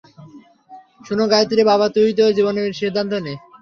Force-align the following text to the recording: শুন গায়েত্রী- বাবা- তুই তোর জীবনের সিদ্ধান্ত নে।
শুন 1.05 1.19
গায়েত্রী- 1.31 1.61
বাবা- 1.71 1.85
তুই 1.95 2.09
তোর 2.17 2.31
জীবনের 2.37 2.67
সিদ্ধান্ত 2.79 3.13
নে। 3.25 3.33